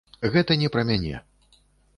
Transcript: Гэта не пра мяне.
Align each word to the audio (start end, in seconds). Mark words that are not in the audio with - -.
Гэта 0.35 0.57
не 0.61 0.71
пра 0.77 0.85
мяне. 0.93 1.23